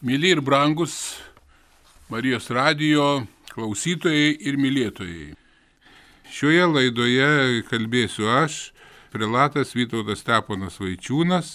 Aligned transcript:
Mėly 0.00 0.30
ir 0.32 0.40
brangus 0.40 0.94
Marijos 2.08 2.46
radijo 2.48 3.26
klausytojai 3.50 4.30
ir 4.48 4.56
mylėtojai. 4.56 5.34
Šioje 6.32 6.62
laidoje 6.70 7.60
kalbėsiu 7.68 8.30
aš, 8.32 8.70
prilatas 9.12 9.74
Vytautas 9.76 10.22
Steponas 10.24 10.80
Vaičiūnas. 10.80 11.50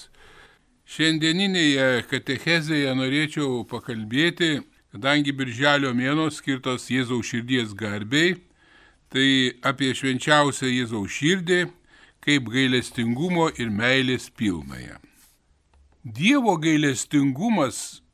Šiandieninėje 0.86 2.06
katechezėje 2.12 2.94
norėčiau 2.94 3.66
pakalbėti, 3.66 4.62
kadangi 4.94 5.34
birželio 5.34 5.96
mėno 5.98 6.30
skirtos 6.30 6.86
Jėzaus 6.94 7.26
širdies 7.34 7.74
garbiai, 7.74 8.38
tai 9.10 9.58
apie 9.66 9.90
švenčiausią 9.98 10.70
Jėzaus 10.70 11.18
širdį 11.18 11.64
kaip 12.22 12.54
gailestingumo 12.54 13.50
ir 13.58 13.74
meilės 13.74 14.30
pilnąją. 14.30 15.02
Dievo 16.06 16.60
gailestingumas 16.62 18.05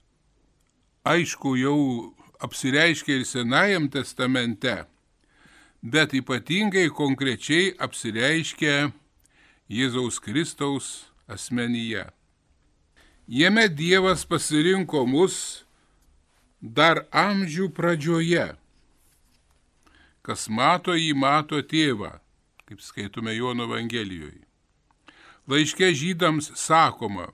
aišku, 1.04 1.56
jau 1.58 2.14
apsireiškia 2.42 3.20
ir 3.20 3.26
Senajam 3.26 3.90
testamente, 3.90 4.86
bet 5.82 6.14
ypatingai 6.14 6.90
konkrečiai 6.94 7.74
apsireiškia 7.82 8.92
Jėzaus 9.72 10.20
Kristaus 10.22 10.88
asmenyje. 11.32 12.06
Jame 13.28 13.68
Dievas 13.70 14.26
pasirinko 14.28 15.06
mus 15.08 15.64
dar 16.62 17.06
amžių 17.16 17.70
pradžioje. 17.74 18.52
Kas 20.22 20.50
mato 20.50 20.94
jį, 20.94 21.14
mato 21.18 21.62
tėvą, 21.66 22.20
kaip 22.68 22.82
skaitome 22.84 23.34
Jono 23.34 23.66
Evangelijoje. 23.70 24.44
Laiške 25.50 25.90
žydams 25.98 26.52
sakoma, 26.60 27.32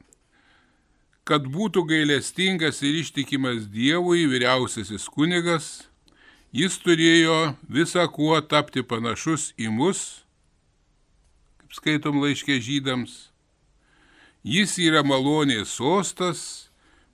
kad 1.28 1.48
būtų 1.52 1.84
gailestingas 1.90 2.80
ir 2.88 3.02
ištikimas 3.02 3.66
Dievui 3.68 4.24
vyriausiasis 4.32 5.10
kunigas, 5.12 5.88
jis 6.56 6.78
turėjo 6.80 7.58
visą 7.68 8.06
kuo 8.08 8.40
tapti 8.40 8.84
panašus 8.84 9.52
į 9.60 9.68
mus, 9.76 10.24
kaip 11.60 11.76
skaitom 11.76 12.22
laiškė 12.24 12.62
žydams. 12.64 13.18
Jis 14.48 14.78
yra 14.80 15.04
malonės 15.04 15.76
sostas, 15.76 16.42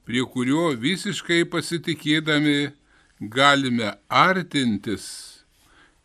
prie 0.06 0.22
kurio 0.30 0.70
visiškai 0.78 1.42
pasitikėdami 1.50 2.70
galime 3.34 3.96
artintis, 4.14 5.10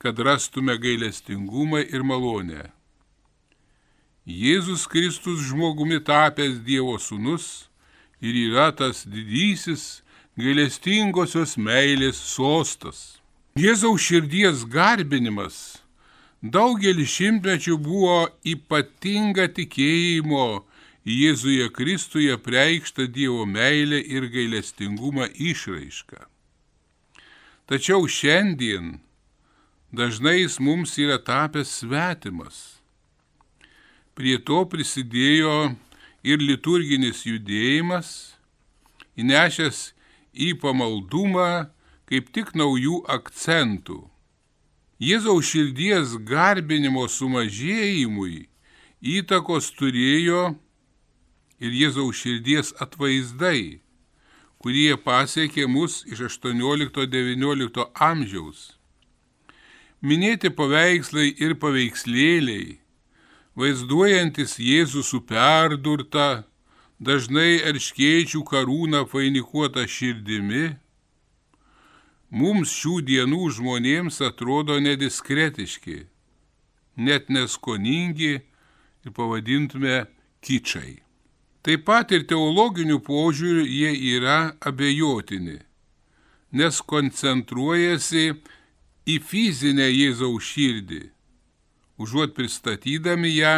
kad 0.00 0.16
rastume 0.16 0.78
gailestingumą 0.80 1.84
ir 1.84 2.06
malonę. 2.06 2.70
Jėzus 4.28 4.88
Kristus 4.88 5.44
žmogumi 5.50 6.00
tapęs 6.04 6.60
Dievo 6.64 6.96
sūnus, 7.00 7.67
ir 8.20 8.34
yra 8.48 8.70
tas 8.74 9.04
didysis 9.06 10.02
gailestingosios 10.38 11.56
meilės 11.58 12.18
sostas. 12.18 13.18
Jėzaus 13.58 14.04
širdies 14.06 14.64
garbinimas 14.70 15.78
daugelį 16.42 17.06
šimtmečių 17.06 17.78
buvo 17.82 18.28
ypatinga 18.46 19.48
tikėjimo 19.54 20.64
Jėzuje 21.08 21.70
Kristuje 21.72 22.34
preikšta 22.36 23.06
Dievo 23.08 23.46
meilė 23.48 24.02
ir 24.04 24.28
gailestingumą 24.28 25.30
išraiška. 25.32 26.26
Tačiau 27.68 28.04
šiandien 28.04 28.98
dažnai 29.92 30.42
jis 30.42 30.58
mums 30.60 30.98
yra 31.00 31.16
tapęs 31.18 31.72
svetimas. 31.80 32.58
Prie 34.12 34.36
to 34.38 34.64
prisidėjo 34.68 35.72
ir 36.22 36.42
liturginis 36.42 37.24
judėjimas, 37.26 38.36
įnešęs 39.18 39.80
į 40.34 40.54
pamaldumą 40.62 41.68
kaip 42.08 42.30
tik 42.34 42.54
naujų 42.56 43.02
akcentų. 43.10 44.00
Jėzaus 44.98 45.46
širdies 45.52 46.16
garbinimo 46.26 47.04
sumažėjimui 47.06 48.48
įtakos 48.98 49.70
turėjo 49.78 50.56
ir 51.62 51.76
Jėzaus 51.82 52.18
širdies 52.18 52.72
atvaizdai, 52.82 53.78
kurie 54.58 54.96
pasiekė 54.98 55.68
mus 55.70 56.02
iš 56.10 56.24
18-19 56.26 57.86
amžiaus. 57.94 58.72
Minėti 60.02 60.50
paveikslai 60.54 61.30
ir 61.42 61.54
paveikslėliai 61.62 62.78
vaizduojantis 63.58 64.54
Jėzų 64.62 65.02
su 65.02 65.18
perdurta, 65.26 66.44
dažnai 67.02 67.58
erškėčių 67.66 68.44
karūną 68.46 69.02
vainikuota 69.10 69.82
širdimi, 69.90 70.76
mums 72.30 72.74
šių 72.78 73.00
dienų 73.08 73.50
žmonėms 73.56 74.20
atrodo 74.28 74.78
nediskretiški, 74.82 75.98
net 77.02 77.30
neskoningi 77.34 78.32
ir 78.38 79.14
pavadintume 79.16 80.04
kičiai. 80.44 81.00
Taip 81.66 81.82
pat 81.88 82.14
ir 82.14 82.28
teologinių 82.30 83.00
požiūrių 83.02 83.66
jie 83.66 83.90
yra 84.14 84.38
abejotini, 84.62 85.58
nes 86.54 86.78
koncentruojasi 86.80 88.30
į 89.08 89.16
fizinę 89.26 89.90
Jėzaus 89.90 90.46
širdį 90.54 91.02
užuot 91.98 92.34
pristatydami 92.36 93.34
ją 93.36 93.56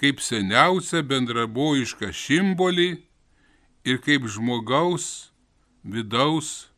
kaip 0.00 0.20
seniausią 0.20 1.04
bendrabojišką 1.06 2.10
šimbolį 2.10 2.90
ir 3.84 4.00
kaip 4.04 4.26
žmogaus 4.26 5.30
vidaus 5.84 6.70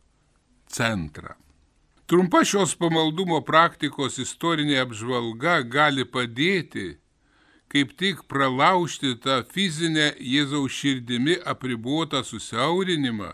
centrą. 0.66 1.34
Trumpa 2.06 2.44
šios 2.46 2.76
pamaldumo 2.78 3.40
praktikos 3.42 4.20
istorinė 4.22 4.78
apžvalga 4.84 5.60
gali 5.66 6.04
padėti 6.06 6.92
kaip 7.72 7.96
tik 7.98 8.22
pralaužti 8.30 9.16
tą 9.22 9.40
fizinę 9.50 10.12
Jėzaus 10.22 10.74
širdimi 10.74 11.34
apribotą 11.52 12.22
susiaurinimą 12.22 13.32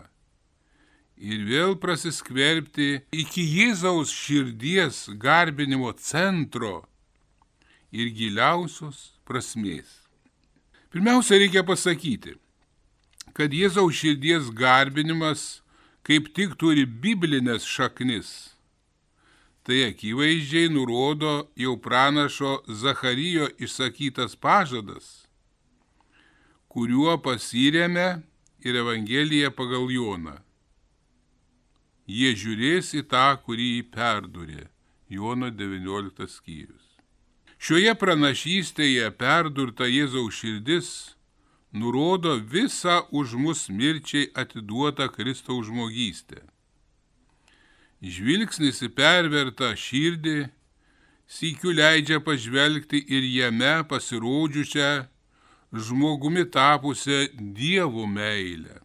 ir 1.23 1.43
vėl 1.47 1.75
prasiskverbti 1.79 2.89
iki 3.13 3.45
Jėzaus 3.59 4.11
širdies 4.13 5.05
garbinimo 5.21 5.93
centro 5.93 6.81
ir 7.93 8.09
giliausios 8.17 9.13
prasmės. 9.27 10.01
Pirmiausia, 10.93 11.37
reikia 11.41 11.63
pasakyti, 11.65 12.35
kad 13.37 13.53
Jėzaus 13.53 13.97
širdies 13.97 14.49
garbinimas 14.53 15.63
kaip 16.03 16.33
tik 16.35 16.57
turi 16.59 16.83
biblinės 16.85 17.65
šaknis. 17.69 18.31
Tai 19.63 19.77
akivaizdžiai 19.87 20.71
nurodo 20.75 21.33
jau 21.55 21.77
pranašo 21.79 22.57
Zacharyjo 22.67 23.47
išsakytas 23.63 24.35
pažadas, 24.35 25.07
kuriuo 26.67 27.15
pasiremė 27.23 28.09
ir 28.67 28.81
Evangelija 28.83 29.53
pagal 29.55 29.87
Joną. 29.93 30.35
Jie 32.11 32.33
žiūrės 32.35 32.91
į 32.99 33.05
tą, 33.07 33.27
kurį 33.45 33.69
jį 33.77 33.83
perdurė. 33.95 34.65
Jono 35.07 35.47
19 35.53 36.27
skyrius. 36.27 36.82
Šioje 37.63 37.93
pranašystėje 37.95 39.05
perdurta 39.15 39.85
Jėzaus 39.87 40.35
širdis 40.35 40.87
nurodo 41.71 42.33
visą 42.53 42.97
už 43.15 43.37
mus 43.39 43.61
mirčiai 43.71 44.25
atiduotą 44.41 45.05
Kristaus 45.13 45.69
žmogystę. 45.69 46.41
Žvilgsnis 48.03 48.81
į 48.83 48.89
pervertą 48.97 49.69
širdį 49.79 50.49
sykiu 51.37 51.71
leidžia 51.71 52.19
pažvelgti 52.25 52.99
ir 52.99 53.23
jame 53.31 53.77
pasirodžiusią 53.87 54.89
žmogumi 55.87 56.43
tapusią 56.51 57.21
dievų 57.61 58.09
meilę. 58.11 58.81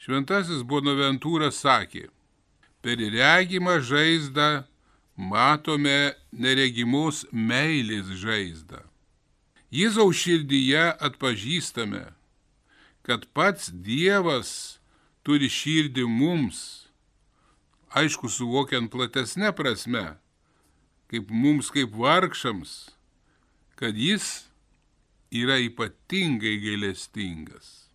Šventasis 0.00 0.64
Bonaventūras 0.64 1.60
sakė, 1.60 2.06
per 2.80 3.04
regimą 3.18 3.82
žaizdą 3.84 4.48
matome 5.16 6.14
neregimos 6.32 7.24
meilės 7.32 8.12
žaizdą. 8.20 8.82
Jėzaus 9.72 10.20
širdyje 10.20 10.84
atpažįstame, 11.02 12.04
kad 13.02 13.26
pats 13.34 13.72
Dievas 13.72 14.78
turi 15.26 15.48
širdį 15.50 16.04
mums, 16.06 16.86
aišku, 17.96 18.30
suvokiant 18.30 18.92
platesnę 18.92 19.50
prasme, 19.56 20.04
kaip 21.10 21.32
mums 21.32 21.72
kaip 21.74 21.96
vargšams, 21.96 22.76
kad 23.76 23.96
jis 23.96 24.46
yra 25.34 25.58
ypatingai 25.64 26.56
gailestingas. 26.62 27.88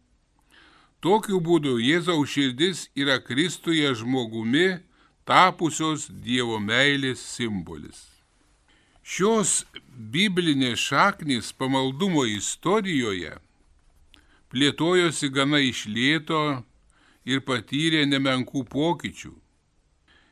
Tokiu 1.01 1.39
būdu 1.41 1.79
Jėzaus 1.81 2.29
širdis 2.29 2.85
yra 2.93 3.17
Kristuje 3.23 3.89
žmogumi, 3.97 4.81
tapusios 5.27 6.07
Dievo 6.09 6.59
meilės 6.59 7.21
simbolis. 7.35 8.07
Šios 9.03 9.63
biblinės 10.13 10.79
šaknys 10.79 11.51
pamaldumo 11.57 12.25
istorijoje 12.29 13.37
plėtojosi 14.51 15.29
gana 15.33 15.61
išlėto 15.63 16.41
ir 17.25 17.41
patyrė 17.47 18.03
nemenkų 18.09 18.65
pokyčių. 18.71 19.33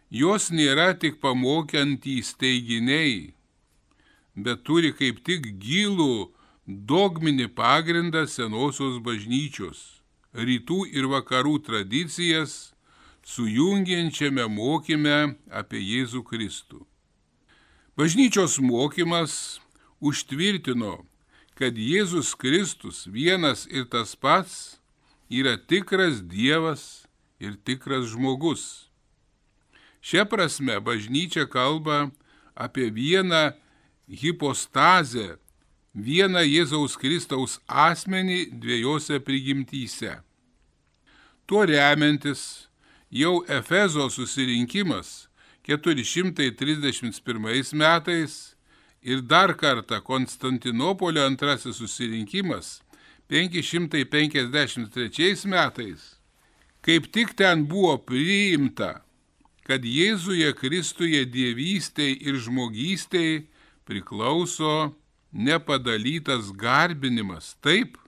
Jos 0.09 0.49
nėra 0.49 0.93
tik 0.97 1.19
pamokiantys 1.21 2.33
teiginiai, 2.41 3.33
bet 4.35 4.63
turi 4.65 4.91
kaip 4.97 5.21
tik 5.25 5.45
gilų 5.61 6.31
dogminį 6.65 7.47
pagrindą 7.57 8.25
senosios 8.27 8.97
bažnyčios, 9.05 10.01
rytų 10.33 10.81
ir 10.93 11.09
vakarų 11.13 11.59
tradicijas, 11.67 12.73
sujungiančiame 13.29 14.47
mokyme 14.49 15.35
apie 15.53 15.81
Jėzų 15.83 16.23
Kristų. 16.25 16.81
Bažnyčios 17.99 18.57
mokymas 18.63 19.59
užtvirtino, 19.99 21.03
kad 21.59 21.75
Jėzus 21.75 22.31
Kristus 22.39 23.03
vienas 23.11 23.65
ir 23.67 23.85
tas 23.91 24.15
pats 24.15 24.79
yra 25.29 25.57
tikras 25.59 26.23
Dievas 26.23 27.03
ir 27.43 27.57
tikras 27.67 28.07
žmogus. 28.13 28.87
Šia 30.01 30.23
prasme 30.25 30.79
bažnyčia 30.79 31.43
kalba 31.51 32.07
apie 32.55 32.87
vieną 32.89 33.51
hipostazę, 34.07 35.35
vieną 35.93 36.41
Jėzaus 36.47 36.95
Kristaus 36.97 37.59
asmenį 37.67 38.55
dviejose 38.63 39.19
prigimtyse. 39.19 40.15
Tuo 41.45 41.65
remiantis 41.67 42.68
jau 43.11 43.45
Efezo 43.47 44.09
susirinkimas 44.09 45.27
431 45.63 47.73
metais 47.73 48.55
ir 49.01 49.21
dar 49.21 49.57
kartą 49.57 50.01
Konstantinopolio 50.01 51.25
antrasis 51.25 51.77
susirinkimas 51.77 52.81
553 53.29 55.45
metais, 55.45 56.19
kaip 56.81 57.11
tik 57.13 57.35
ten 57.37 57.67
buvo 57.69 57.97
priimta, 58.01 59.01
kad 59.69 59.85
Jėzuje 59.85 60.49
Kristuje 60.57 61.21
dievystėj 61.29 62.17
ir 62.25 62.41
žmogystėj 62.41 63.45
priklauso 63.85 64.97
nepadalytas 65.29 66.49
garbinimas. 66.57 67.53
Taip, 67.61 68.01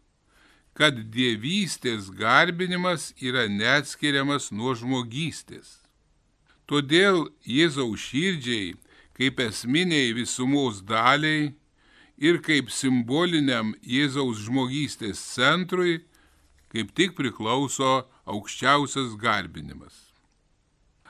kad 0.78 0.98
dievystės 1.14 2.10
garbinimas 2.16 3.12
yra 3.20 3.48
neatskiriamas 3.52 4.52
nuo 4.56 4.76
žmogystės. 4.78 5.82
Todėl 6.70 7.26
Jėzaus 7.44 8.00
širdžiai, 8.08 8.76
kaip 9.18 9.42
esminiai 9.44 10.14
visumos 10.16 10.80
daliai 10.88 11.52
ir 12.18 12.40
kaip 12.46 12.72
simboliniam 12.72 13.74
Jėzaus 13.84 14.46
žmogystės 14.46 15.20
centrui, 15.34 16.00
kaip 16.72 16.94
tik 16.96 17.18
priklauso 17.18 18.06
aukščiausias 18.24 19.18
garbinimas. 19.20 20.08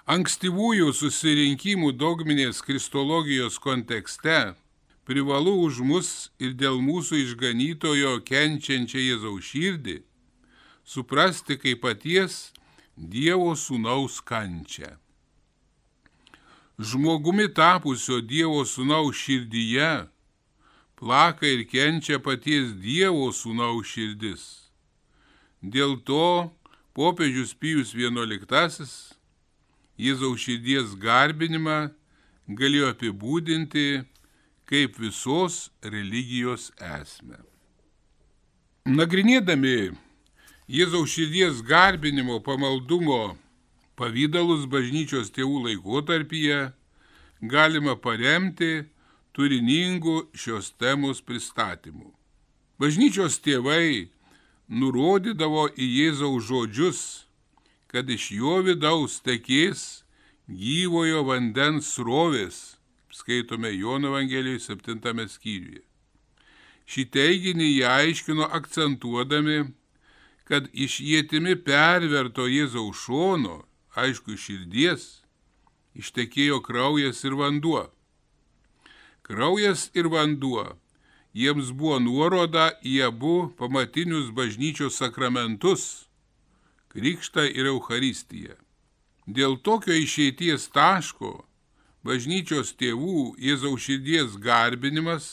Ankstyvųjų 0.10 0.90
susirinkimų 0.98 1.92
dogminės 1.94 2.64
kristologijos 2.66 3.60
kontekste 3.62 4.56
privalu 5.08 5.58
už 5.66 5.82
mus 5.86 6.10
ir 6.40 6.54
dėl 6.58 6.80
mūsų 6.84 7.20
išganytojo 7.26 8.20
kenčiančią 8.28 9.02
Jėzaus 9.10 9.52
širdį 9.52 9.98
suprasti 10.86 11.58
kaip 11.58 11.82
paties 11.86 12.52
Dievo 12.98 13.54
sūnaus 13.56 14.20
kančią. 14.22 14.98
Žmogumi 16.78 17.48
tapusio 17.56 18.20
Dievo 18.22 18.66
sūnaus 18.68 19.16
širdyje 19.18 20.08
plaka 21.00 21.48
ir 21.48 21.64
kenčia 21.72 22.20
paties 22.20 22.76
Dievo 22.84 23.32
sūnaus 23.34 23.88
širdis. 23.94 24.44
Dėl 25.62 25.98
to 26.06 26.52
popiežius 26.98 27.56
Pijus 27.56 27.96
XI 27.96 28.90
Jėzaus 30.02 30.42
širdies 30.42 30.96
garbinimą 30.98 31.92
galėjo 32.50 32.92
apibūdinti 32.94 34.02
kaip 34.72 34.96
visos 35.04 35.68
religijos 35.84 36.70
esmę. 36.80 37.42
Nagrinėdami 38.88 39.92
Jėzaus 40.72 41.12
širdies 41.12 41.60
garbinimo 41.68 42.38
pamaldumo 42.46 43.36
pavydalus 44.00 44.64
bažnyčios 44.72 45.34
tėvų 45.36 45.66
laikotarpyje 45.66 46.62
galima 47.52 47.98
paremti 48.00 48.88
turiningų 49.36 50.32
šios 50.32 50.72
temos 50.80 51.20
pristatymu. 51.20 52.08
Bažnyčios 52.80 53.42
tėvai 53.44 54.08
nurodydavo 54.72 55.68
į 55.76 55.94
Jėzaus 56.00 56.48
žodžius, 56.48 57.02
kad 57.92 58.08
iš 58.08 58.32
jo 58.40 58.62
vidaus 58.64 59.20
tekės 59.20 60.06
gyvojo 60.48 61.26
vandens 61.28 61.92
srovės 61.98 62.80
skaitome 63.22 63.72
Jono 63.78 64.12
Evangelijoje 64.12 64.60
7 64.66 65.28
skyriuje. 65.30 65.86
Šį 66.90 67.06
teiginį 67.14 67.68
jie 67.70 67.88
aiškino 67.88 68.50
akcentuodami, 68.58 69.60
kad 70.50 70.68
iš 70.74 71.00
jėtimi 71.06 71.56
perverto 71.56 72.50
Jėzaus 72.50 73.06
šono, 73.06 73.62
aišku, 73.96 74.36
širdies, 74.36 75.22
ištekėjo 75.96 76.60
kraujas 76.66 77.22
ir 77.24 77.38
vanduo. 77.40 77.86
Kraujas 79.24 79.90
ir 79.96 80.10
vanduo 80.12 80.66
jiems 81.34 81.72
buvo 81.72 82.00
nuoroda 82.04 82.72
į 82.84 82.98
abu 83.08 83.36
pamatinius 83.60 84.32
bažnyčios 84.36 84.98
sakramentus- 85.00 86.08
Krikštą 86.92 87.46
ir 87.48 87.70
Eucharistiją. 87.72 88.58
Dėl 89.28 89.56
tokio 89.64 89.94
išeities 89.94 90.68
taško 90.76 91.46
bažnyčios 92.08 92.74
tėvų 92.80 93.36
Jėzaus 93.42 93.86
širdies 93.86 94.38
garbinimas 94.42 95.30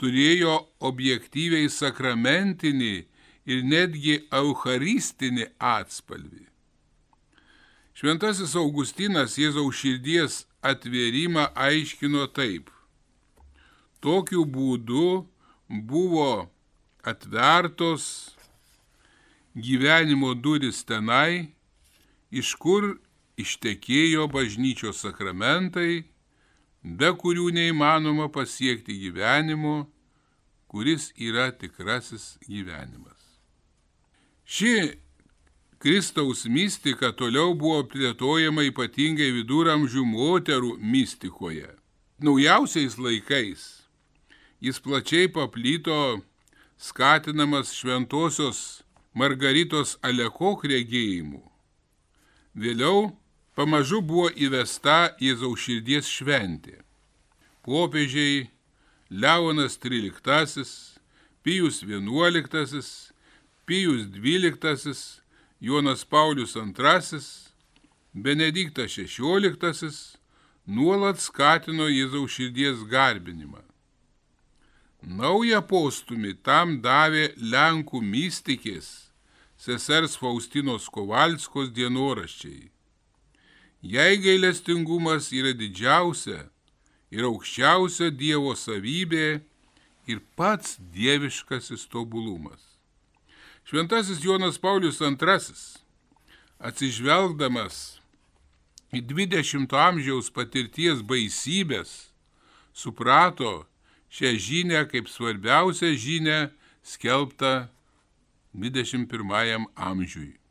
turėjo 0.00 0.58
objektyviai 0.84 1.68
sakramentinį 1.72 2.94
ir 3.46 3.62
netgi 3.64 4.18
eucharistinį 4.34 5.48
atspalvį. 5.58 6.44
Šventasis 7.96 8.52
Augustinas 8.60 9.38
Jėzaus 9.40 9.78
širdies 9.80 10.42
atvėrimą 10.66 11.48
aiškino 11.56 12.26
taip. 12.36 12.68
Tokiu 14.04 14.44
būdu 14.44 15.24
buvo 15.68 16.50
atvertos 17.06 18.36
gyvenimo 19.56 20.34
duris 20.34 20.82
tenai, 20.84 21.54
iš 22.30 22.52
kur 22.60 22.98
ištekėjo 23.40 24.26
bažnyčios 24.32 25.02
sakramentai, 25.04 26.04
be 26.82 27.10
kurių 27.20 27.50
neįmanoma 27.56 28.28
pasiekti 28.32 28.96
gyvenimo, 29.04 29.86
kuris 30.70 31.10
yra 31.16 31.50
tikrasis 31.52 32.36
gyvenimas. 32.48 33.20
Ši 34.46 34.98
Kristaus 35.78 36.46
mistika 36.48 37.12
toliau 37.12 37.54
buvo 37.58 37.82
plėtojama 37.92 38.64
ypatingai 38.70 39.28
viduramžių 39.40 40.04
moterų 40.08 40.76
mistikoje. 40.80 41.68
Naujausiais 42.22 42.96
laikais 42.96 43.66
jis 44.60 44.80
plačiai 44.80 45.28
paplyto 45.28 46.22
skatinamas 46.78 47.74
šventosios 47.76 48.82
Margaritos 49.16 49.96
Alekok 50.04 50.64
regėjimu. 50.68 51.42
Vėliau 52.56 53.12
pamažu 53.56 54.02
buvo 54.04 54.28
įvesta 54.36 55.16
Jėzaus 55.22 55.62
širdies 55.64 56.10
šventė. 56.12 56.82
Popiežiai 57.64 58.50
Leonas 59.10 59.78
XIII, 59.80 60.66
Pijus 61.42 61.80
XI, 61.80 62.82
Pijus 63.66 64.04
XII, 64.12 64.94
Jonas 65.60 66.04
Paulius 66.04 66.56
II, 66.56 67.20
Benediktas 68.12 68.92
XVI 68.92 69.90
nuolat 70.66 71.18
skatino 71.20 71.88
Jėzaus 71.88 72.36
širdies 72.36 72.84
garbinimą. 72.92 73.64
Naują 75.06 75.62
postumį 75.62 76.36
tam 76.42 76.80
davė 76.84 77.32
Lenkų 77.40 78.02
mystikės 78.04 79.12
sesers 79.56 80.16
Faustinos 80.20 80.88
Kovalskos 80.92 81.70
dienoraščiai 81.72 82.75
Jei 83.82 84.16
gailestingumas 84.16 85.28
yra 85.36 85.52
didžiausia 85.52 86.46
ir 87.12 87.26
aukščiausia 87.28 88.10
Dievo 88.10 88.54
savybė 88.56 89.42
ir 90.08 90.22
pats 90.38 90.78
dieviškasis 90.94 91.86
tobulumas. 91.92 92.62
Šventasis 93.66 94.22
Jonas 94.24 94.58
Paulius 94.62 95.00
II, 95.02 95.18
atsižvelgdamas 96.62 97.98
į 98.94 99.02
20-ojo 99.02 99.82
amžiaus 99.82 100.30
patirties 100.30 101.02
baisybės, 101.02 102.08
suprato 102.72 103.66
šią 104.08 104.32
žinę 104.38 104.86
kaip 104.88 105.10
svarbiausią 105.10 105.92
žinę 105.98 106.38
skelbtą 106.86 107.66
21 108.54 109.66
amžiui. 109.74 110.45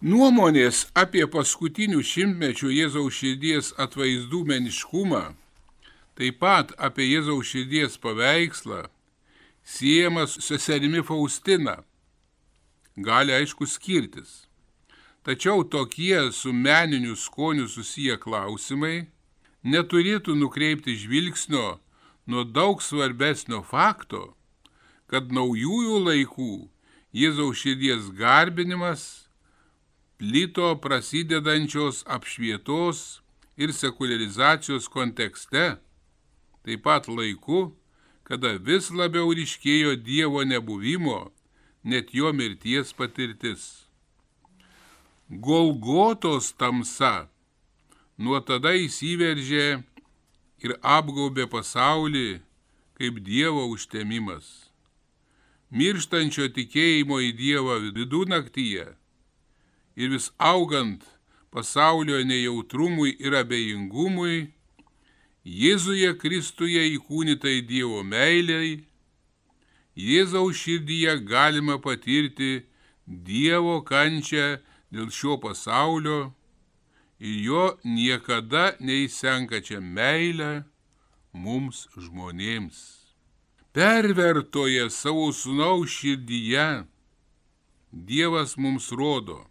Nuomonės 0.00 0.86
apie 0.96 1.26
paskutinių 1.28 1.98
šimtmečių 2.00 2.70
Jėzaus 2.72 3.18
širdies 3.20 3.66
atvaizdų 3.76 4.38
meniškumą, 4.48 5.34
taip 6.16 6.38
pat 6.40 6.72
apie 6.80 7.04
Jėzaus 7.04 7.50
širdies 7.50 7.98
paveikslą, 8.00 8.86
siejamas 9.60 10.38
su 10.38 10.46
seserimi 10.46 11.04
Faustina, 11.04 11.82
gali 12.96 13.36
aišku 13.42 13.68
skirtis. 13.68 14.48
Tačiau 15.20 15.68
tokie 15.68 16.32
su 16.32 16.48
meniniu 16.48 17.12
skoniu 17.12 17.68
susiję 17.68 18.16
klausimai 18.16 19.04
neturėtų 19.68 20.32
nukreipti 20.32 20.96
žvilgsnio 20.96 21.76
nuo 22.24 22.48
daug 22.48 22.80
svarbesnio 22.80 23.60
fakto, 23.60 24.30
kad 25.12 25.28
naujųjų 25.28 26.04
laikų 26.08 26.54
Jėzaus 27.12 27.60
širdies 27.60 28.08
garbinimas 28.16 29.28
plito 30.20 30.76
prasidedančios 30.84 32.02
apšvietos 32.04 32.98
ir 33.56 33.72
sekularizacijos 33.72 34.88
kontekste, 34.92 35.78
taip 36.60 36.84
pat 36.84 37.08
laiku, 37.08 37.70
kada 38.28 38.52
vis 38.60 38.90
labiau 38.92 39.32
ryškėjo 39.32 39.96
Dievo 40.04 40.44
nebuvimo, 40.44 41.32
net 41.88 42.12
jo 42.12 42.34
mirties 42.36 42.92
patirtis. 42.92 43.64
Golgotos 45.32 46.52
tamsa 46.52 47.30
nuo 48.20 48.44
tada 48.44 48.76
įsiveržė 48.76 49.66
ir 50.60 50.76
apgaubė 50.84 51.48
pasaulį 51.48 52.42
kaip 53.00 53.24
Dievo 53.24 53.64
užtemimas 53.72 54.68
mirštančio 55.70 56.50
tikėjimo 56.52 57.22
į 57.24 57.30
Dievą 57.40 57.78
vidunaktyje 57.94 58.90
ir 60.00 60.08
vis 60.14 60.30
augant 60.52 61.02
pasaulio 61.52 62.22
nejautrumui 62.24 63.16
ir 63.18 63.36
abejingumui, 63.42 64.38
Jėzuje 65.40 66.12
Kristuje 66.20 66.82
įkūnytai 66.94 67.62
Dievo 67.64 68.02
meiliai, 68.04 68.82
Jėzaus 69.96 70.60
širdyje 70.60 71.16
galima 71.28 71.78
patirti 71.80 72.60
Dievo 73.06 73.80
kančią 73.82 74.60
dėl 74.92 75.08
šio 75.10 75.38
pasaulio 75.40 76.30
ir 77.18 77.40
jo 77.48 77.64
niekada 77.84 78.76
neįsenkačią 78.80 79.80
meilę 79.80 80.52
mums 81.32 81.88
žmonėms. 81.96 82.78
Pervertoje 83.72 84.88
savo 84.90 85.28
sunaus 85.32 85.90
širdyje, 85.98 86.84
Dievas 87.90 88.56
mums 88.56 88.92
rodo, 88.94 89.49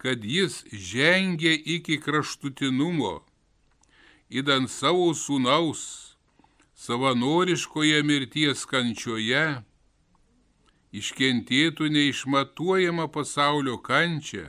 kad 0.00 0.24
jis 0.24 0.62
žengė 0.72 1.52
iki 1.76 1.98
kraštutinumo, 2.00 3.18
įdant 4.32 4.72
savo 4.72 5.10
sunaus 5.14 5.82
savanoriškoje 6.80 8.00
mirties 8.08 8.64
kančioje, 8.70 9.60
iškentėtų 10.96 11.90
neišmatuojamą 11.92 13.10
pasaulio 13.12 13.76
kančią, 13.84 14.48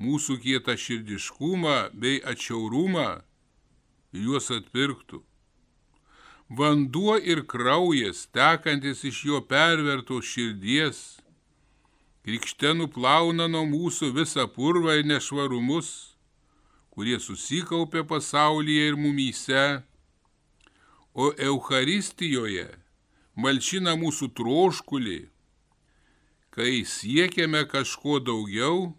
mūsų 0.00 0.40
kietą 0.42 0.74
širdiškumą 0.80 1.76
bei 1.94 2.18
atšiaurumą, 2.32 3.20
juos 4.12 4.50
atpirktų. 4.50 5.22
Vanduo 6.50 7.14
ir 7.22 7.44
kraujas 7.46 8.24
tekantis 8.34 9.04
iš 9.06 9.22
jo 9.28 9.38
pervertos 9.46 10.26
širdies, 10.26 11.19
krikšte 12.30 12.70
nuplauna 12.78 13.48
nuo 13.50 13.64
mūsų 13.66 14.12
visą 14.14 14.44
purvą 14.54 15.00
ir 15.00 15.06
nešvarumus, 15.10 15.88
kurie 16.94 17.16
susikaupė 17.18 18.04
pasaulyje 18.06 18.84
ir 18.92 18.98
mumyse, 18.98 19.62
o 21.10 21.32
Euharistijoje 21.34 22.68
malšina 23.34 23.96
mūsų 23.98 24.28
troškulį, 24.38 25.18
kai 26.54 26.84
siekiame 26.86 27.64
kažko 27.66 28.20
daugiau, 28.22 28.92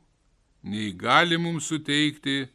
nei 0.67 0.91
gali 0.91 1.39
mums 1.39 1.71
suteikti 1.71 2.50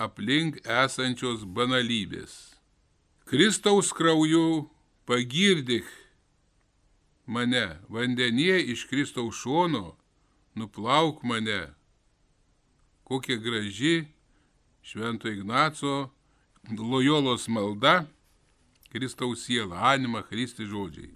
aplink 0.00 0.62
esančios 0.64 1.44
banalybės. 1.44 2.56
Kristaus 3.28 3.92
krauju 3.92 4.70
pagirdik 5.04 5.84
mane, 7.28 7.82
vandenyje 7.92 8.62
iš 8.72 8.88
Kristaus 8.88 9.44
šono, 9.44 9.97
nuplauk 10.58 11.22
mane. 11.22 11.60
Kokia 13.08 13.38
graži 13.40 14.08
Švento 14.82 15.28
Ignaco 15.28 16.10
lojolos 16.76 17.48
malda, 17.48 18.06
Kristaus 18.92 19.44
siela, 19.44 19.78
anima, 19.92 20.22
Kristi 20.22 20.66
žodžiai. 20.66 21.10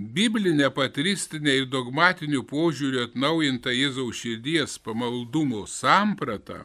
Biblinė 0.00 0.70
patristinė 0.72 1.58
ir 1.60 1.66
dogmatinių 1.68 2.40
požiūrių 2.48 3.02
atnaujinta 3.04 3.72
Jėzaus 3.74 4.22
širdies 4.22 4.78
pamaldumo 4.80 5.66
samprata, 5.68 6.62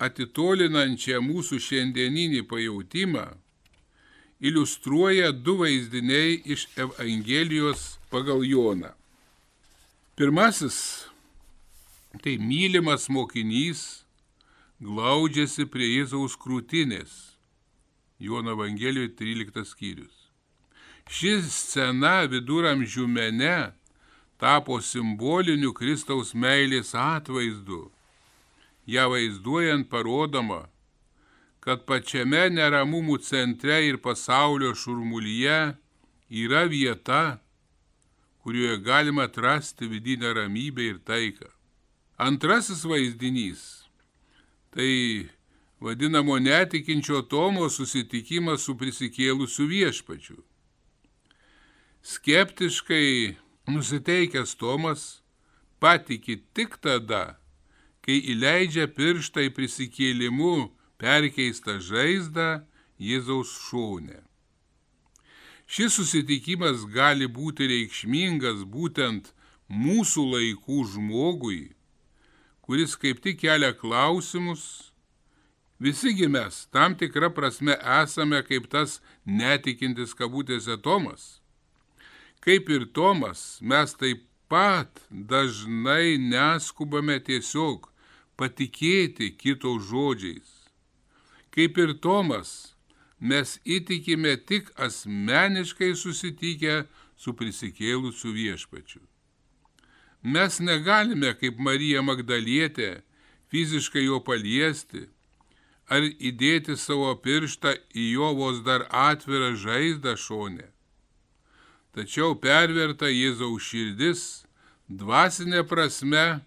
atitolinančią 0.00 1.20
mūsų 1.20 1.60
šiandieninį 1.60 2.40
pajūtimą, 2.48 3.26
iliustruoja 4.40 5.32
du 5.32 5.58
vaizdiniai 5.60 6.40
iš 6.56 6.66
Evangelijos 6.80 7.98
pagal 8.08 8.44
Joną. 8.48 8.94
Pirmasis- 10.16 11.10
tai 12.22 12.38
mylimas 12.38 13.08
mokinys 13.10 14.04
glaudžiasi 14.78 15.66
prie 15.66 15.88
Jėzaus 15.90 16.36
krūtinės. 16.38 17.34
Jono 18.22 18.54
Evangelijoje 18.54 19.10
13 19.18 19.66
skyrius. 19.66 20.14
Ši 21.10 21.42
scena 21.42 22.28
viduramžių 22.30 23.08
mene 23.10 23.72
tapo 24.38 24.78
simboliniu 24.78 25.74
Kristaus 25.74 26.30
meilės 26.30 26.94
atvaizdu. 26.94 27.90
Ja 28.86 29.08
vaizduojant 29.10 29.90
parodoma, 29.90 30.68
kad 31.58 31.86
pačiame 31.90 32.46
neramumų 32.54 33.18
centre 33.18 33.82
ir 33.82 33.98
pasaulio 33.98 34.76
šurmulyje 34.78 35.74
yra 36.30 36.68
vieta, 36.70 37.40
kurioje 38.44 38.78
galima 38.78 39.22
atrasti 39.22 39.88
vidinę 39.88 40.34
ramybę 40.34 40.82
ir 40.82 40.98
taiką. 41.00 41.48
Antrasis 42.16 42.84
vaizdinys- 42.84 43.62
tai 44.72 45.28
vadinamo 45.80 46.36
netikinčio 46.38 47.22
Tomo 47.22 47.70
susitikimas 47.70 48.60
su 48.66 48.74
prisikėlusiu 48.76 49.64
viešpačiu. 49.68 50.36
Skeptiškai 52.02 53.36
nusiteikęs 53.66 54.56
Tomas 54.60 55.22
patiki 55.80 56.36
tik 56.54 56.76
tada, 56.84 57.40
kai 58.04 58.20
įleidžia 58.32 58.86
pirštą 58.92 59.48
į 59.48 59.54
prisikėlimu 59.56 60.68
perkeistą 61.00 61.80
žaizdą 61.80 62.50
Jėzaus 63.00 63.56
šonę. 63.70 64.20
Šis 65.66 65.96
susitikimas 65.96 66.84
gali 66.92 67.28
būti 67.28 67.68
reikšmingas 67.70 68.64
būtent 68.68 69.30
mūsų 69.68 70.24
laikų 70.34 70.80
žmogui, 70.94 71.62
kuris 72.64 72.96
kaip 73.00 73.22
tik 73.24 73.40
kelia 73.44 73.72
klausimus. 73.76 74.92
Visigi 75.80 76.28
mes 76.30 76.64
tam 76.72 76.94
tikrą 76.96 77.32
prasme 77.34 77.74
esame 78.00 78.42
kaip 78.46 78.68
tas 78.72 79.00
netikintis 79.26 80.14
kabutėse 80.14 80.76
Tomas. 80.84 81.40
Kaip 82.44 82.68
ir 82.70 82.86
Tomas, 82.92 83.58
mes 83.60 83.96
taip 83.96 84.22
pat 84.52 85.00
dažnai 85.10 86.20
neskubame 86.20 87.16
tiesiog 87.24 87.88
patikėti 88.36 89.32
kito 89.40 89.78
žodžiais 89.80 90.64
Kaip 91.54 91.76
ir 91.78 91.92
Tomas, 92.02 92.73
mes 93.24 93.56
įtikime 93.64 94.36
tik 94.48 94.68
asmeniškai 94.86 95.94
susitikę 95.96 96.82
su 97.16 97.32
prisikėlusiu 97.38 98.34
viešpačiu. 98.36 99.00
Mes 100.24 100.60
negalime, 100.60 101.32
kaip 101.40 101.58
Marija 101.60 102.02
Magdalietė, 102.04 103.00
fiziškai 103.52 104.04
jo 104.06 104.20
paliesti 104.24 105.06
ar 105.88 106.04
įdėti 106.04 106.76
savo 106.80 107.10
pirštą 107.24 107.74
į 107.92 108.06
jo 108.16 108.30
vos 108.38 108.62
dar 108.64 108.86
atvirą 108.88 109.52
žaizdą 109.60 110.14
šonę. 110.20 110.68
Tačiau 111.94 112.34
perverta 112.40 113.10
Jėzaus 113.12 113.68
širdis, 113.68 114.22
dvasinė 114.88 115.62
prasme, 115.68 116.40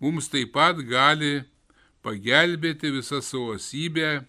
mums 0.00 0.30
taip 0.32 0.54
pat 0.54 0.78
gali 0.88 1.42
pagelbėti 2.06 2.94
visą 2.94 3.20
savo 3.22 3.58
sybę 3.60 4.24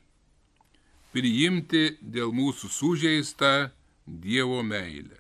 priimti 1.16 1.96
dėl 2.02 2.34
mūsų 2.36 2.70
sužeistą 2.72 3.54
Dievo 4.06 4.60
meilę. 4.62 5.18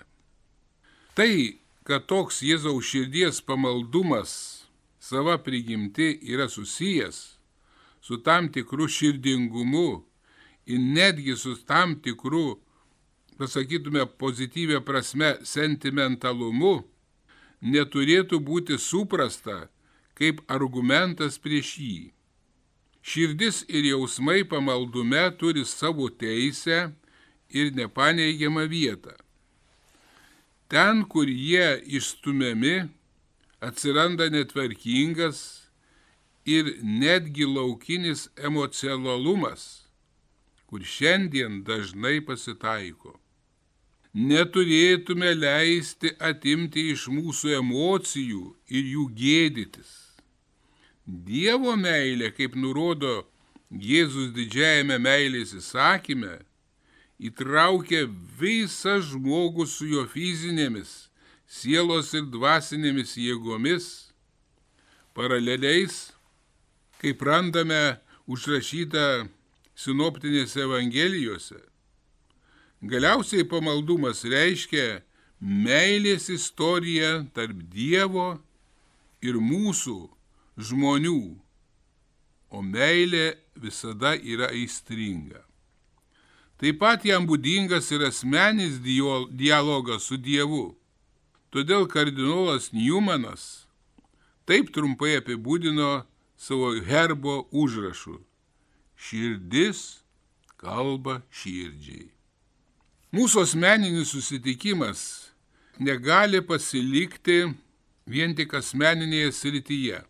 Tai, 1.17 1.57
kad 1.87 2.05
toks 2.05 2.43
Jėzaus 2.45 2.85
širdies 2.85 3.39
pamaldumas 3.41 4.33
sava 5.01 5.39
prigimti 5.41 6.11
yra 6.21 6.45
susijęs 6.51 7.21
su 8.05 8.19
tam 8.21 8.51
tikru 8.53 8.85
širdingumu 8.91 10.03
ir 10.65 10.79
netgi 10.79 11.35
su 11.35 11.55
tam 11.65 11.95
tikru, 12.01 12.59
pasakytume, 13.37 14.05
pozityvę 14.21 14.81
prasme 14.85 15.31
sentimentalumu, 15.43 16.75
neturėtų 17.61 18.39
būti 18.39 18.77
suprasta 18.77 19.65
kaip 20.13 20.43
argumentas 20.47 21.39
prieš 21.41 21.71
jį. 21.81 22.14
Širdis 23.05 23.61
ir 23.69 23.85
jausmai 23.85 24.41
pamaldume 24.49 25.23
turi 25.39 25.65
savo 25.65 26.07
teisę 26.09 26.77
ir 27.49 27.67
nepaneigiamą 27.77 28.65
vietą. 28.69 29.13
Ten, 30.67 31.03
kur 31.05 31.29
jie 31.29 31.67
išstumiami, 31.97 32.89
atsiranda 33.61 34.25
netvarkingas 34.33 35.39
ir 36.45 36.71
netgi 36.81 37.45
laukinis 37.45 38.25
emocionalumas, 38.47 39.85
kur 40.65 40.81
šiandien 40.81 41.61
dažnai 41.67 42.17
pasitaiko. 42.25 43.13
Neturėtume 44.15 45.29
leisti 45.37 46.09
atimti 46.31 46.89
iš 46.95 47.05
mūsų 47.13 47.53
emocijų 47.59 48.43
ir 48.73 48.91
jų 48.95 49.05
gėdytis. 49.21 50.04
Dievo 51.05 51.75
meilė, 51.77 52.31
kaip 52.33 52.55
nurodo 52.57 53.27
Jėzus 53.69 54.31
didžiajame 54.33 54.97
meilės 54.97 55.51
įsakyme, 55.53 56.39
įtraukia 57.21 58.07
visą 58.39 58.97
žmogų 59.05 59.67
su 59.69 59.85
jo 59.85 60.05
fizinėmis, 60.09 61.11
sielos 61.45 62.09
ir 62.17 62.25
dvasinėmis 62.33 63.13
jėgomis, 63.21 63.87
paraleliais, 65.13 66.15
kaip 66.97 67.21
randame 67.21 67.99
užrašytą 68.25 69.29
sinoptinėse 69.77 70.65
evangelijose. 70.65 71.61
Galiausiai 72.81 73.45
pamaldumas 73.45 74.25
reiškia 74.25 75.03
meilės 75.39 76.31
istoriją 76.33 77.27
tarp 77.37 77.61
Dievo 77.69 78.39
ir 79.21 79.37
mūsų 79.37 79.99
žmonių, 80.57 81.35
o 82.49 82.61
meilė 82.61 83.35
visada 83.59 84.15
yra 84.15 84.49
aistringa. 84.53 85.43
Taip 86.55 86.79
pat 86.79 87.03
jam 87.03 87.25
būdingas 87.27 87.91
ir 87.91 88.05
asmenis 88.07 88.79
dialogas 88.79 90.07
su 90.07 90.17
Dievu. 90.17 90.77
Todėl 91.51 91.87
kardinolas 91.91 92.71
Newmanas 92.71 93.65
taip 94.47 94.71
trumpai 94.71 95.17
apibūdino 95.19 96.05
savo 96.39 96.71
herbo 96.87 97.43
užrašų. 97.51 98.17
Širdis 98.95 100.01
kalba 100.55 101.19
širdžiai. 101.31 102.07
Mūsų 103.15 103.43
asmeninis 103.43 104.11
susitikimas 104.15 105.01
negali 105.79 106.39
pasilikti 106.43 107.41
vien 108.07 108.35
tik 108.35 108.55
asmeninėje 108.55 109.31
srityje 109.35 110.01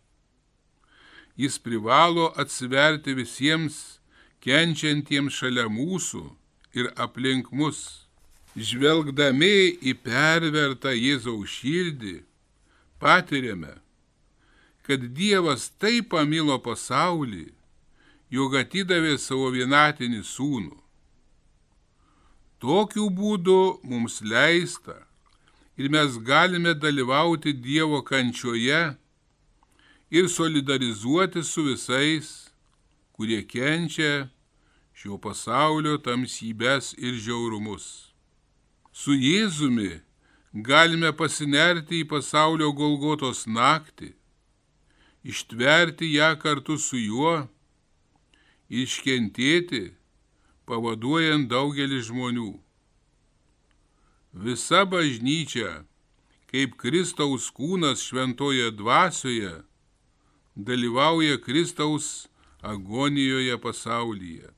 jis 1.36 1.60
privalo 1.60 2.32
atsiverti 2.42 3.16
visiems 3.18 4.00
kenčiantiems 4.46 5.36
šalia 5.40 5.68
mūsų 5.72 6.24
ir 6.80 6.92
aplink 6.96 7.52
mus. 7.52 7.82
Žvelgdami 8.56 9.76
į 9.84 9.98
pervertą 10.00 10.94
Jėzaus 10.96 11.58
širdį, 11.58 12.22
patiriame, 13.04 13.74
kad 14.88 15.04
Dievas 15.18 15.68
taip 15.76 16.14
pamilo 16.14 16.56
pasaulį, 16.64 17.50
jog 18.32 18.56
atidavė 18.56 19.18
savo 19.20 19.50
vienatinį 19.52 20.22
sūnų. 20.24 20.78
Tokiu 22.64 23.10
būdu 23.12 23.82
mums 23.84 24.22
leista 24.24 25.02
ir 25.76 25.92
mes 25.92 26.16
galime 26.24 26.72
dalyvauti 26.74 27.52
Dievo 27.52 28.00
kančioje 28.08 28.96
ir 30.18 30.30
solidarizuoti 30.30 31.42
su 31.44 31.62
visais, 31.68 32.28
kurie 33.16 33.42
kenčia 33.54 34.28
šio 34.96 35.18
pasaulio 35.20 35.98
tamsybės 36.06 36.94
ir 36.96 37.18
žiaurumus. 37.26 37.86
Su 38.96 39.12
Jėzumi 39.12 39.92
galime 40.70 41.12
pasinerti 41.20 42.00
į 42.04 42.08
pasaulio 42.14 42.72
Golgotos 42.72 43.44
naktį, 43.58 44.14
ištverti 45.28 46.14
ją 46.14 46.32
kartu 46.40 46.78
su 46.80 47.02
juo, 47.02 47.36
iškentėti, 48.72 49.84
pavaduojant 50.64 51.52
daugelį 51.52 52.02
žmonių. 52.08 52.50
Visa 54.48 54.86
bažnyčia, 54.88 55.84
kaip 56.48 56.80
Kristaus 56.80 57.52
kūnas 57.52 58.08
šventoje 58.08 58.72
dvasioje, 58.80 59.56
dalyvauja 60.56 61.38
Kristaus 61.38 62.28
agonijoje 62.62 63.58
pasaulyje. 63.58 64.50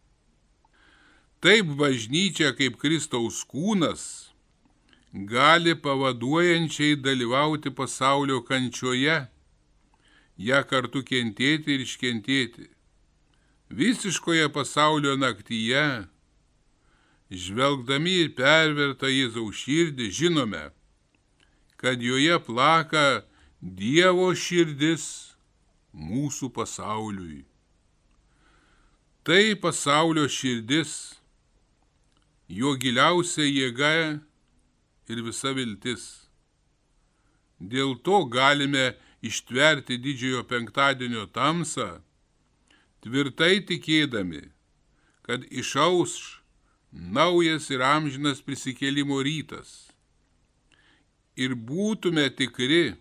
Taip 1.41 1.65
bažnyčia 1.77 2.53
kaip 2.57 2.77
Kristaus 2.77 3.43
kūnas 3.45 4.03
gali 5.13 5.73
pavaduojančiai 5.75 6.95
dalyvauti 7.01 7.73
pasaulio 7.73 8.41
kančioje, 8.45 9.25
ją 10.37 10.63
kartu 10.69 11.01
kentėti 11.01 11.73
ir 11.73 11.85
iškentėti. 11.85 12.67
Visiškoje 13.69 14.49
pasaulio 14.53 15.15
naktyje, 15.17 16.07
žvelgdami 17.29 18.13
ir 18.23 18.35
pervertą 18.37 19.09
Jėzaus 19.09 19.63
širdį, 19.65 20.11
žinome, 20.13 20.67
kad 21.77 22.01
joje 22.01 22.37
plaka 22.45 23.23
Dievo 23.57 24.29
širdis 24.37 25.26
mūsų 25.93 26.49
pasauliui. 26.55 27.45
Tai 29.27 29.55
pasaulio 29.59 30.27
širdis, 30.31 31.17
jo 32.47 32.75
giliausia 32.79 33.43
jėga 33.43 34.19
ir 35.11 35.23
visa 35.25 35.51
viltis. 35.55 36.05
Dėl 37.59 37.97
to 38.05 38.23
galime 38.31 38.93
ištverti 39.25 39.97
didžiojo 39.99 40.43
penktadienio 40.47 41.25
tamsą, 41.33 41.97
tvirtai 43.03 43.59
tikėdami, 43.67 44.45
kad 45.25 45.43
išaus 45.49 46.37
naujas 46.91 47.67
ir 47.73 47.83
amžinas 47.83 48.39
prisikėlimo 48.45 49.19
rytas. 49.25 49.89
Ir 51.37 51.53
būtume 51.53 52.29
tikri, 52.33 52.95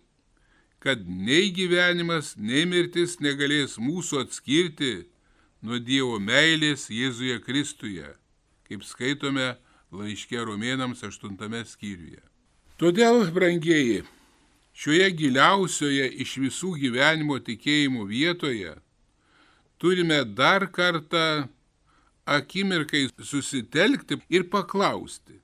kad 0.82 1.02
nei 1.08 1.50
gyvenimas, 1.56 2.34
nei 2.36 2.66
mirtis 2.68 3.18
negalės 3.20 3.76
mūsų 3.80 4.24
atskirti 4.26 4.94
nuo 5.64 5.80
Dievo 5.82 6.20
meilės 6.22 6.88
Jėzuje 6.92 7.40
Kristuje, 7.44 8.12
kaip 8.68 8.84
skaitome 8.84 9.54
laiške 9.94 10.38
romėnams 10.44 11.02
8 11.06 11.64
skyriuje. 11.66 12.22
Todėl, 12.76 13.24
brangieji, 13.32 14.02
šioje 14.76 15.10
giliausioje 15.16 16.10
iš 16.22 16.36
visų 16.44 16.74
gyvenimo 16.82 17.38
tikėjimų 17.40 18.04
vietoje 18.10 18.76
turime 19.78 20.24
dar 20.24 20.66
kartą 20.72 21.48
akimirkai 22.26 23.08
susitelkti 23.22 24.18
ir 24.28 24.48
paklausti, 24.50 25.40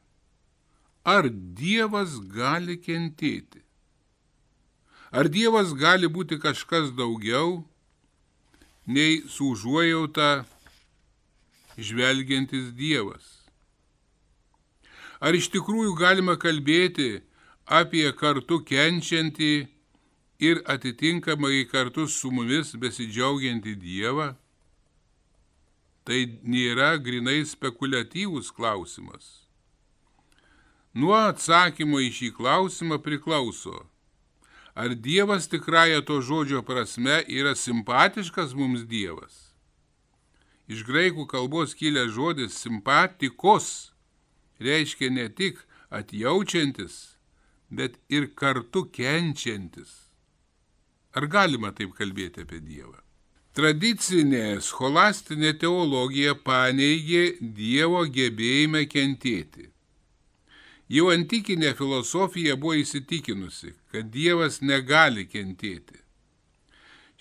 ar 1.04 1.28
Dievas 1.30 2.18
gali 2.36 2.76
kentėti? 2.80 3.61
Ar 5.12 5.28
Dievas 5.28 5.74
gali 5.76 6.08
būti 6.08 6.38
kažkas 6.40 6.94
daugiau 6.96 7.58
nei 8.88 9.18
su 9.28 9.50
užuojauta 9.52 10.46
žvelgiantis 11.76 12.70
Dievas? 12.72 13.26
Ar 15.20 15.36
iš 15.36 15.50
tikrųjų 15.52 15.92
galima 16.00 16.38
kalbėti 16.40 17.20
apie 17.68 18.06
kartu 18.16 18.62
kenčiantį 18.64 19.52
ir 20.48 20.64
atitinkamai 20.64 21.68
kartu 21.68 22.08
su 22.08 22.32
mumis 22.32 22.72
besidžiaugiantį 22.72 23.76
Dievą? 23.84 24.32
Tai 26.08 26.24
nėra 26.42 26.96
grinai 26.96 27.44
spekuliatyvus 27.46 28.48
klausimas. 28.56 29.44
Nuo 30.96 31.14
atsakymo 31.20 32.00
į 32.00 32.10
šį 32.16 32.34
klausimą 32.40 32.96
priklauso, 33.04 33.91
ar 34.74 34.94
Dievas 34.94 35.48
tikrąją 35.52 36.02
to 36.08 36.20
žodžio 36.20 36.62
prasme 36.62 37.22
yra 37.28 37.54
simpatiškas 37.54 38.54
mums 38.56 38.86
Dievas. 38.88 39.52
Iš 40.72 40.84
graikų 40.88 41.26
kalbos 41.28 41.74
kilęs 41.76 42.14
žodis 42.16 42.56
simpatikos 42.56 43.92
reiškia 44.62 45.10
ne 45.10 45.28
tik 45.28 45.60
atjaučiantis, 45.90 47.18
bet 47.68 47.98
ir 48.08 48.30
kartu 48.34 48.86
kenčiantis. 48.96 49.92
Ar 51.12 51.26
galima 51.28 51.72
taip 51.76 51.92
kalbėti 51.98 52.46
apie 52.46 52.62
Dievą? 52.64 52.96
Tradicinė 53.52 54.62
scholastinė 54.64 55.52
teologija 55.60 56.32
paneigė 56.40 57.36
Dievo 57.40 58.06
gebėjimą 58.08 58.86
kentėti. 58.88 59.68
Jau 60.92 61.08
antikinė 61.08 61.70
filosofija 61.76 62.58
buvo 62.60 62.74
įsitikinusi, 62.76 63.70
kad 63.92 64.10
Dievas 64.12 64.58
negali 64.60 65.24
kentėti. 65.24 66.02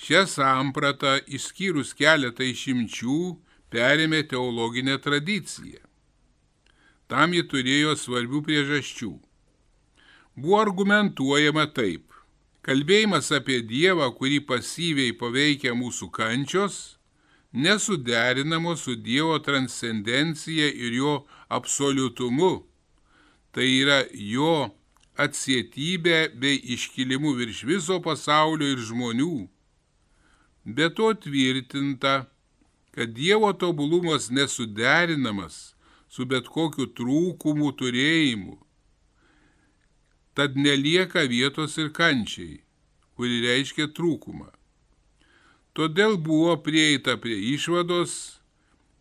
Šią 0.02 0.26
sampratą, 0.28 1.20
išskyrus 1.38 1.94
keletą 1.96 2.44
išimčių, 2.44 3.20
perėmė 3.72 4.26
teologinė 4.28 4.98
tradicija. 5.00 5.80
Tam 7.08 7.36
ji 7.36 7.46
turėjo 7.48 7.94
svarbių 8.00 8.42
priežasčių. 8.48 9.12
Buvo 10.36 10.58
argumentuojama 10.60 11.68
taip. 11.76 12.10
Kalbėjimas 12.68 13.32
apie 13.36 13.62
Dievą, 13.68 14.10
kurį 14.18 14.42
pasyviai 14.50 15.14
paveikia 15.22 15.72
mūsų 15.78 16.10
kančios, 16.18 16.98
nesuderinamo 17.52 18.76
su 18.76 18.96
Dievo 18.96 19.40
transcendencija 19.40 20.68
ir 20.68 21.00
jo 21.00 21.16
absoliutumu. 21.48 22.52
Tai 23.52 23.68
yra 23.68 24.00
jo 24.14 24.72
atsietybė 25.20 26.32
bei 26.40 26.62
iškilimu 26.76 27.36
virš 27.40 27.64
viso 27.68 28.00
pasaulio 28.04 28.72
ir 28.74 28.82
žmonių. 28.88 29.36
Be 30.66 30.88
to 30.96 31.12
tvirtinta, 31.26 32.26
kad 32.96 33.14
Dievo 33.18 33.52
tobulumas 33.54 34.30
nesuderinamas 34.32 35.74
su 36.12 36.28
bet 36.28 36.48
kokiu 36.48 36.88
trūkumu 36.96 37.72
turėjimu 37.80 38.60
tad 40.34 40.56
nelieka 40.56 41.26
vietos 41.28 41.78
ir 41.78 41.92
kančiai, 41.96 42.62
kuri 43.16 43.42
reiškia 43.46 43.90
trūkumą. 43.96 44.50
Todėl 45.76 46.18
buvo 46.20 46.56
prieita 46.64 47.18
prie 47.22 47.38
išvados, 47.54 48.41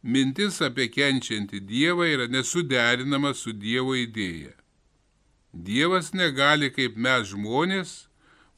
mintis 0.02 0.60
apie 0.64 0.88
kenčiantį 0.92 1.60
Dievą 1.68 2.06
yra 2.08 2.26
nesuderinama 2.30 3.34
su 3.34 3.52
Dievo 3.52 3.94
idėja. 3.98 4.54
Dievas 5.52 6.12
negali, 6.14 6.70
kaip 6.70 6.96
mes 6.96 7.32
žmonės, 7.32 8.06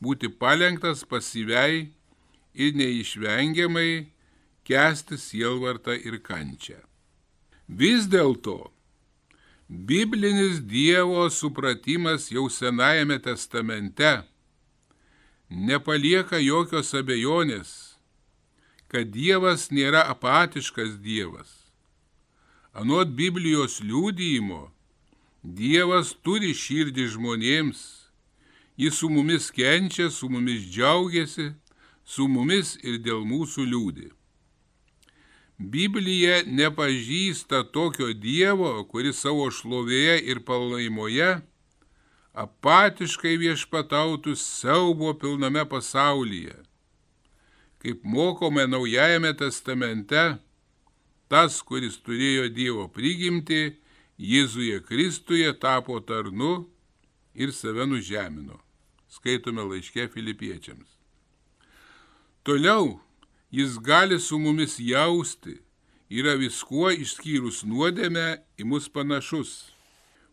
būti 0.03 0.29
palengtas 0.29 1.05
pasyviai 1.09 1.89
ir 2.55 2.75
neišvengiamai 2.77 4.13
kesti 4.69 5.19
sielvartą 5.19 5.97
ir 5.97 6.21
kančią. 6.23 6.79
Vis 7.69 8.07
dėlto 8.13 8.73
Biblinis 9.69 10.61
Dievo 10.61 11.31
supratimas 11.31 12.29
jau 12.31 12.51
Senajame 12.53 13.17
testamente 13.25 14.21
nepalieka 15.53 16.39
jokios 16.41 16.93
abejonės, 16.97 17.92
kad 18.93 19.09
Dievas 19.15 19.71
nėra 19.73 20.05
apatiškas 20.13 20.99
Dievas. 21.01 21.51
Anot 22.77 23.13
Biblijos 23.17 23.81
liūdėjimo, 23.81 24.67
Dievas 25.43 26.13
turi 26.25 26.53
širdį 26.55 27.09
žmonėms, 27.17 27.81
jis 28.79 28.99
su 29.01 29.09
mumis 29.11 29.51
kenčia, 29.51 30.11
su 30.11 30.29
mumis 30.29 30.69
džiaugiasi, 30.71 31.53
su 32.05 32.29
mumis 32.29 32.77
ir 32.83 33.01
dėl 33.03 33.25
mūsų 33.29 33.65
liūdė. 33.73 34.11
Biblija 35.59 36.43
nepažįsta 36.47 37.63
tokio 37.73 38.13
Dievo, 38.13 38.75
kuris 38.91 39.21
savo 39.25 39.49
šlovėje 39.51 40.19
ir 40.33 40.41
palaimoje 40.47 41.33
apatiškai 42.33 43.37
viešpatautų 43.37 44.35
siaubo 44.41 45.13
pilname 45.15 45.65
pasaulyje. 45.69 46.57
Kaip 47.83 48.05
mokome 48.07 48.67
Naujajame 48.71 49.33
testamente, 49.35 50.23
tas, 51.27 51.59
kuris 51.67 51.97
turėjo 51.99 52.47
Dievo 52.55 52.87
prigimti, 52.95 53.73
Jėzuje 54.23 54.79
Kristuje 54.87 55.51
tapo 55.59 55.99
tarnu 56.01 56.69
ir 57.35 57.51
save 57.51 57.89
nužemino. 57.91 58.61
Skaitome 59.11 59.65
laiške 59.67 60.07
filipiečiams. 60.15 60.87
Toliau 62.47 63.01
jis 63.51 63.79
gali 63.83 64.21
su 64.21 64.39
mumis 64.39 64.79
jausti, 64.79 65.59
yra 66.11 66.37
viskuo 66.39 66.93
išskyrus 66.95 67.65
nuodėmę 67.67 68.39
į 68.61 68.69
mus 68.69 68.87
panašus. 68.93 69.73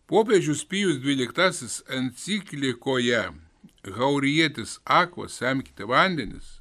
Popiežius 0.09 0.63
Pijus 0.69 1.01
XII 1.01 1.97
enciklikoje 1.97 3.25
Haurietis 3.97 4.79
Akvo 4.85 5.27
semkite 5.29 5.85
vandenis, 5.85 6.58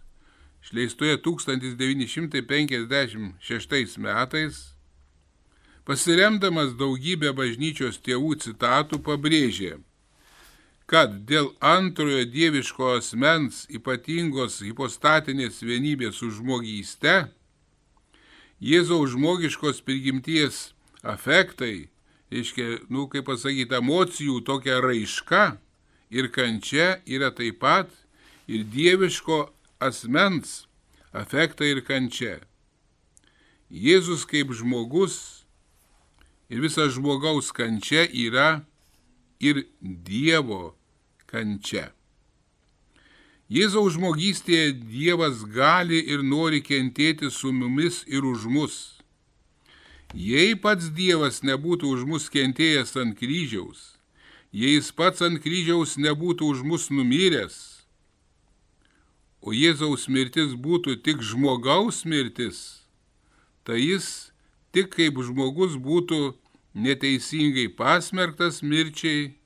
išleistoje 0.68 1.22
1956 1.22 3.98
metais, 3.98 4.74
pasiremdamas 5.84 6.76
daugybę 6.76 7.32
bažnyčios 7.32 7.98
tėvų 8.04 8.36
citatų 8.44 8.98
pabrėžė, 9.00 9.78
kad 10.86 11.24
dėl 11.24 11.56
antrojo 11.64 12.24
dieviško 12.28 12.96
asmens 12.98 13.64
ypatingos 13.72 14.60
hipostatinės 14.60 15.62
vienybės 15.64 16.20
su 16.20 16.30
žmogyste, 16.30 17.32
Jėzaus 18.58 19.14
žmogiškos 19.14 19.78
prigimties 19.86 20.74
afektai, 21.06 21.86
reiškia, 22.28 22.82
nu, 22.90 23.06
kaip 23.06 23.30
pasakyti, 23.30 23.70
emocijų 23.78 24.42
tokia 24.42 24.82
raiška 24.82 25.62
ir 26.10 26.26
kančia 26.34 26.98
yra 27.06 27.30
taip 27.30 27.62
pat 27.62 27.86
ir 28.50 28.66
dieviško 28.66 29.54
asmens 29.80 30.66
afektai 31.14 31.72
ir 31.74 31.82
kančia. 31.86 32.38
Jėzus 33.70 34.24
kaip 34.26 34.50
žmogus 34.56 35.44
ir 36.50 36.62
visa 36.64 36.88
žmogaus 36.90 37.52
kančia 37.54 38.06
yra 38.08 38.64
ir 39.40 39.66
Dievo 39.80 40.74
kančia. 41.30 41.92
Jėzaus 43.48 43.94
žmogystėje 43.96 44.74
Dievas 44.76 45.44
gali 45.48 46.02
ir 46.12 46.20
nori 46.20 46.60
kentėti 46.60 47.30
su 47.32 47.52
mumis 47.52 48.02
ir 48.04 48.26
už 48.28 48.44
mus. 48.52 48.76
Jei 50.12 50.56
pats 50.56 50.90
Dievas 50.92 51.40
nebūtų 51.44 51.94
už 51.94 52.04
mus 52.08 52.28
kentėjęs 52.32 52.96
ant 53.00 53.16
kryžiaus, 53.16 53.96
jei 54.52 54.74
jis 54.76 54.90
pats 54.92 55.24
ant 55.24 55.40
kryžiaus 55.44 55.96
nebūtų 56.00 56.48
už 56.48 56.62
mus 56.64 56.88
numyręs, 56.92 57.77
o 59.40 59.54
Jėzaus 59.54 60.08
mirtis 60.08 60.54
būtų 60.58 60.98
tik 61.06 61.22
žmogaus 61.22 62.04
mirtis, 62.04 62.82
tai 63.64 63.80
jis 63.80 64.30
tik 64.74 64.92
kaip 64.94 65.20
žmogus 65.24 65.78
būtų 65.80 66.34
neteisingai 66.74 67.68
pasmerktas 67.78 68.62
mirčiai 68.62 69.38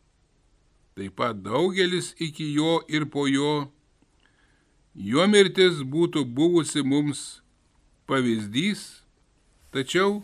taip 0.96 1.16
pat 1.16 1.38
daugelis 1.44 2.12
iki 2.20 2.52
jo 2.54 2.80
ir 2.88 3.06
po 3.12 3.24
jo, 3.28 3.52
jo 4.94 5.26
mirtis 5.28 5.80
būtų 5.94 6.24
buvusi 6.36 6.84
mums 6.84 7.22
pavyzdys, 8.08 8.84
tačiau 9.72 10.20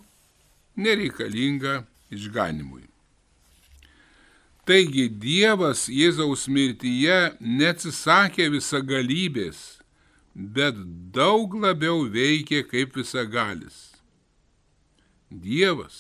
nereikalinga 0.77 1.87
išganimui. 2.13 2.88
Taigi 4.69 5.07
Dievas 5.09 5.87
Jėzaus 5.89 6.43
mirtyje 6.53 7.15
neatsisakė 7.41 8.51
visagalybės, 8.53 9.79
bet 10.37 10.77
daug 11.17 11.57
labiau 11.57 12.03
veikė 12.13 12.61
kaip 12.69 12.99
visagalis. 13.01 13.79
Dievas, 15.33 15.97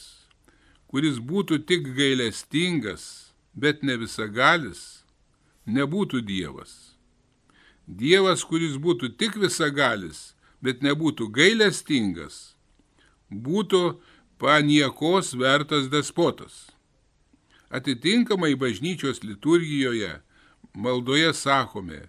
kuris 0.84 1.16
būtų 1.16 1.62
tik 1.64 1.88
gailestingas, 1.96 3.32
bet 3.56 3.80
ne 3.80 3.96
visagalis, 4.04 4.84
nebūtų 5.64 6.20
Dievas. 6.28 6.76
Dievas, 7.88 8.44
kuris 8.44 8.76
būtų 8.76 9.14
tik 9.16 9.40
visagalis, 9.40 10.34
bet 10.60 10.84
nebūtų 10.84 11.32
gailestingas, 11.32 12.52
būtų 13.32 13.86
paniekos 14.36 15.32
vertas 15.40 15.88
despotas. 15.88 16.66
Atitinkamai 17.70 18.54
bažnyčios 18.56 19.22
liturgijoje 19.22 20.20
maldoje 20.74 21.34
sakome, 21.34 22.08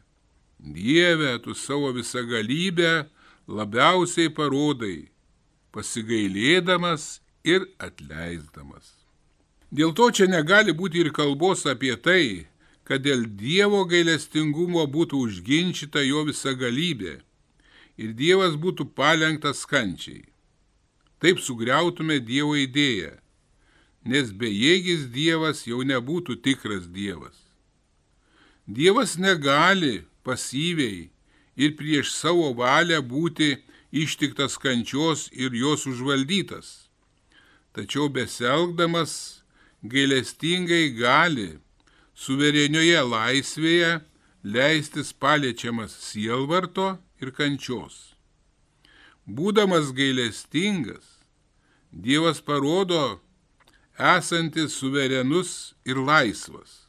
Dieve, 0.59 1.39
tu 1.39 1.53
savo 1.55 1.91
visagalybę 1.95 3.07
labiausiai 3.47 4.29
parodai, 4.35 5.07
pasigailėdamas 5.71 7.21
ir 7.47 7.63
atleisdamas. 7.79 8.91
Dėl 9.71 9.93
to 9.95 10.09
čia 10.11 10.27
negali 10.27 10.73
būti 10.75 10.99
ir 10.99 11.11
kalbos 11.15 11.63
apie 11.69 11.95
tai, 11.95 12.47
kad 12.83 13.05
dėl 13.05 13.23
Dievo 13.39 13.85
gailestingumo 13.87 14.83
būtų 14.89 15.23
užginčyta 15.27 16.03
jo 16.03 16.25
visa 16.27 16.55
galybė 16.57 17.19
ir 17.99 18.13
Dievas 18.17 18.55
būtų 18.59 18.89
palengtas 18.97 19.65
kančiai. 19.69 20.25
Taip 21.19 21.39
sugriautume 21.43 22.19
Dievo 22.23 22.55
idėją, 22.59 23.13
nes 24.05 24.31
bejėgis 24.31 25.07
Dievas 25.13 25.65
jau 25.67 25.83
nebūtų 25.83 26.39
tikras 26.43 26.87
Dievas. 26.87 27.35
Dievas 28.67 29.17
negali 29.17 30.05
pasyviai 30.23 31.09
ir 31.57 31.75
prieš 31.79 32.13
savo 32.13 32.51
valią 32.53 33.01
būti 33.01 33.57
ištiktas 33.91 34.57
kančios 34.61 35.27
ir 35.33 35.55
jos 35.55 35.87
užvaldytas. 35.89 36.89
Tačiau 37.73 38.09
beselgdamas 38.09 39.41
gailestingai 39.83 40.91
gali 40.95 41.57
suverenioje 42.15 43.01
laisvėje 43.01 43.91
leistis 44.43 45.11
paliečiamas 45.13 45.91
sielvarto 45.91 46.97
ir 47.21 47.31
kančios. 47.35 48.15
Būdamas 49.27 49.91
gailestingas, 49.93 51.17
Dievas 51.89 52.37
parodo 52.45 53.19
esantis 53.99 54.77
suverenus 54.79 55.73
ir 55.85 55.99
laisvas. 55.99 56.85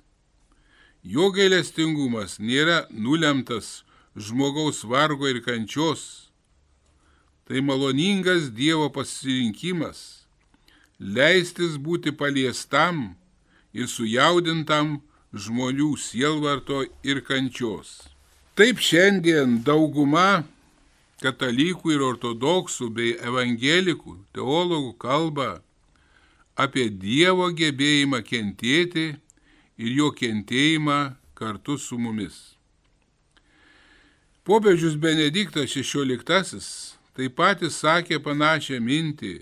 Jo 1.03 1.31
gailestingumas 1.35 2.39
nėra 2.39 2.85
nulemtas 2.91 3.83
žmogaus 4.17 4.85
vargo 4.85 5.29
ir 5.29 5.41
kančios. 5.43 6.31
Tai 7.49 7.61
maloningas 7.67 8.51
Dievo 8.55 8.91
pasirinkimas 8.95 10.21
leistis 11.01 11.79
būti 11.81 12.13
paliestam 12.13 13.17
ir 13.73 13.89
sujaudintam 13.89 15.01
žmonių 15.33 15.95
sielvarto 15.97 16.85
ir 17.03 17.23
kančios. 17.25 18.11
Taip 18.55 18.83
šiandien 18.85 19.63
dauguma 19.65 20.45
katalikų 21.25 21.95
ir 21.97 22.05
ortodoksų 22.05 22.91
bei 22.93 23.17
evangelikų 23.17 24.19
teologų 24.37 24.93
kalba 25.01 25.51
apie 26.63 26.89
Dievo 26.91 27.49
gebėjimą 27.57 28.21
kentėti 28.27 29.07
ir 29.81 29.91
jo 29.97 30.11
kentėjimą 30.13 31.01
kartu 31.39 31.79
su 31.81 31.99
mumis. 31.99 32.37
Popiežius 34.45 34.97
Benediktas 35.01 35.73
XVI 35.77 36.61
taip 37.17 37.37
pat 37.39 37.65
sakė 37.73 38.21
panašią 38.25 38.81
mintį. 38.83 39.35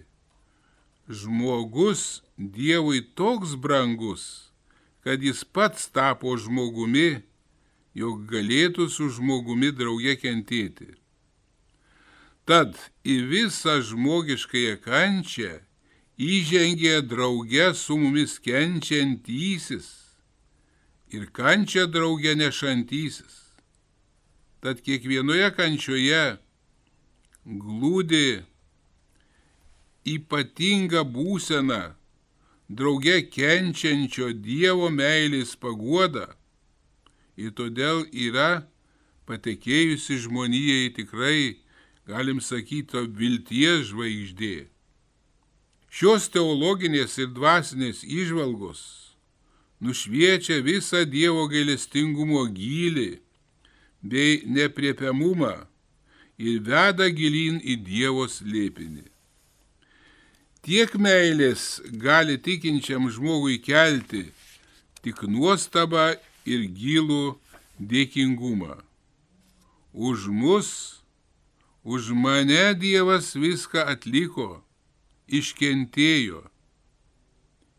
Žmogus 1.08 2.20
Dievui 2.38 3.00
toks 3.16 3.56
brangus, 3.58 4.52
kad 5.02 5.22
jis 5.24 5.40
pats 5.42 5.88
tapo 5.90 6.36
žmogumi, 6.36 7.22
jog 7.96 8.26
galėtų 8.30 8.86
su 8.92 9.08
žmogumi 9.10 9.72
drauge 9.74 10.14
kentėti. 10.20 10.92
Tad 12.46 12.76
į 13.04 13.16
visą 13.32 13.78
žmogiškąją 13.84 14.76
kančią 14.84 15.54
įžengė 16.18 16.98
drauge 17.06 17.70
su 17.78 17.96
mumis 17.98 18.38
kenčiantysis 18.42 19.86
ir 21.14 21.28
kančia 21.30 21.86
drauge 21.86 22.34
nešantysis. 22.34 23.36
Tad 24.58 24.82
kiekvienoje 24.82 25.52
kančioje 25.54 26.24
glūdi 27.46 28.42
ypatinga 30.08 31.04
būsena 31.06 31.94
drauge 32.68 33.20
kenčiančio 33.30 34.32
Dievo 34.34 34.90
meilės 34.90 35.54
paguoda 35.56 36.26
ir 37.38 37.54
todėl 37.54 38.02
yra 38.10 38.66
patekėjusi 39.30 40.18
žmonijai 40.24 40.90
tikrai, 40.96 41.60
galim 42.08 42.40
sakyti, 42.42 43.04
vilties 43.20 43.92
žvaigždė. 43.92 44.66
Šios 45.88 46.28
teologinės 46.32 47.16
ir 47.18 47.32
dvasinės 47.32 48.04
išvalgos 48.04 48.82
nušviečia 49.80 50.60
visą 50.66 51.04
Dievo 51.08 51.46
gailestingumo 51.48 52.44
gylį 52.52 53.10
bei 54.02 54.42
nepriepiamumą 54.46 55.54
ir 56.38 56.60
veda 56.66 57.08
gilin 57.10 57.58
į 57.62 57.78
Dievo 57.86 58.26
slėpinį. 58.30 59.06
Tiek 60.62 60.94
meilės 61.00 61.80
gali 62.02 62.36
tikinčiam 62.36 63.08
žmogui 63.10 63.58
kelti 63.62 64.26
tik 65.02 65.22
nuostabą 65.30 66.18
ir 66.44 66.66
gilų 66.68 67.38
dėkingumą. 67.78 68.76
Už 69.94 70.28
mus, 70.28 70.70
už 71.82 72.10
mane 72.12 72.74
Dievas 72.74 73.32
viską 73.38 73.86
atliko, 73.94 74.58
iškentėjo. 75.28 76.42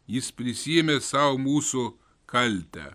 Jis 0.10 0.32
prisėmė 0.34 1.00
savo 1.06 1.38
mūsų 1.42 1.84
kaltę. 2.30 2.94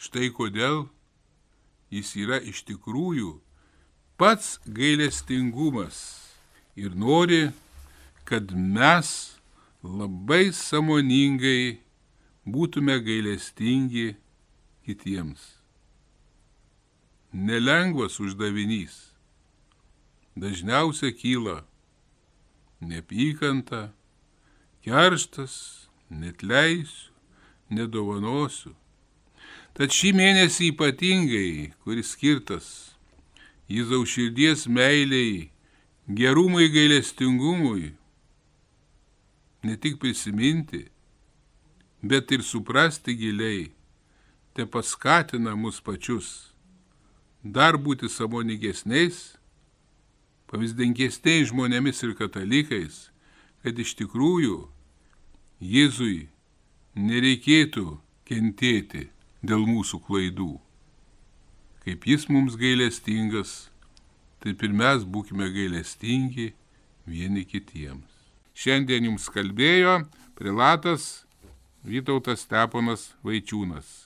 Štai 0.00 0.30
kodėl 0.34 0.88
jis 1.92 2.14
yra 2.16 2.40
iš 2.40 2.62
tikrųjų 2.68 3.34
pats 4.20 4.58
gailestingumas 4.64 5.98
ir 6.78 6.94
nori, 6.96 7.50
kad 8.24 8.54
mes 8.54 9.36
labai 9.82 10.50
samoningai 10.54 11.80
būtume 12.46 12.98
gailestingi 13.04 14.14
kitiems. 14.86 15.40
Nelengvas 17.32 18.18
uždavinys. 18.22 19.10
Dažniausiai 20.40 21.14
kyla 21.14 21.60
neapykanta, 22.80 23.90
kerštas, 24.84 25.54
net 26.10 26.42
leisiu, 26.42 27.12
nedovanosiu. 27.70 28.74
Tad 29.76 29.94
šį 29.94 30.10
mėnesį 30.18 30.72
ypatingai, 30.74 31.72
kuris 31.84 32.14
skirtas 32.16 32.90
Jėzaus 33.70 34.10
širdies 34.10 34.64
meiliai 34.66 35.50
gerumui 36.10 36.66
gailestingumui 36.74 37.92
ne 39.62 39.76
tik 39.76 40.00
prisiminti, 40.02 40.88
bet 42.02 42.32
ir 42.34 42.42
suprasti 42.42 43.14
giliai, 43.14 43.68
te 44.56 44.66
paskatina 44.66 45.54
mus 45.54 45.78
pačius 45.84 46.50
dar 47.44 47.78
būti 47.78 48.08
samoningesniais, 48.10 49.36
pavyzdingesniais 50.50 51.48
žmonėmis 51.52 52.02
ir 52.06 52.16
katalikais, 52.18 53.08
kad 53.62 53.78
iš 53.78 53.94
tikrųjų 54.00 54.66
Jėzui 55.60 56.30
nereikėtų 56.96 57.98
kentėti 58.24 59.10
dėl 59.44 59.66
mūsų 59.68 60.00
klaidų. 60.06 60.54
Kaip 61.84 62.06
jis 62.08 62.26
mums 62.32 62.56
gailestingas, 62.60 63.68
taip 64.40 64.62
ir 64.64 64.72
mes 64.76 65.04
būkime 65.04 65.50
gailestingi 65.52 66.50
vieni 67.04 67.44
kitiems. 67.44 68.08
Šiandien 68.56 69.10
jums 69.10 69.28
kalbėjo 69.32 70.00
prilatas 70.36 71.26
Vytautas 71.80 72.42
Steponas 72.44 73.06
Vaičiūnas. 73.24 73.99